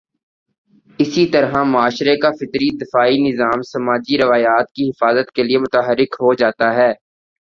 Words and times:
اسی 0.99 1.25
طرح 1.25 1.63
معاشرے 1.63 2.15
کا 2.17 2.31
فطری 2.31 2.69
دفاعی 2.77 3.17
نظام 3.27 3.61
سماجی 3.61 4.17
روایات 4.17 4.71
کی 4.71 4.89
حفاظت 4.89 5.31
کے 5.31 5.43
لیے 5.43 5.57
متحرک 5.57 6.15
ہو 6.21 6.33
جاتا 6.33 6.73
ہے۔ 6.73 6.91